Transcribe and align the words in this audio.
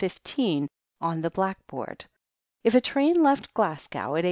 15 0.03 0.67
on 0.99 1.21
the 1.21 1.29
black* 1.29 1.59
board. 1.67 2.05
'If 2.63 2.73
a 2.73 2.81
train 2.81 3.21
left 3.21 3.53
Glasgow 3.53 4.15
at 4.15 4.19
8. 4.19 4.19